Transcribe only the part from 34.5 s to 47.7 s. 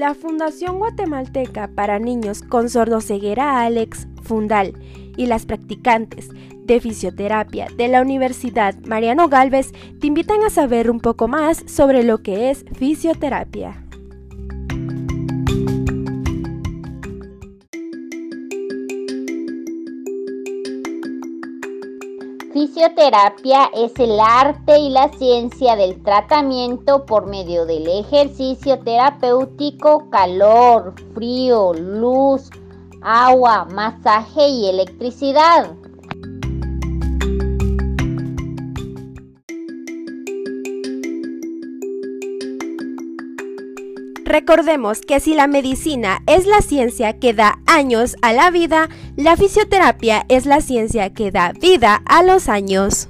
electricidad. Recordemos que si la medicina es la ciencia que da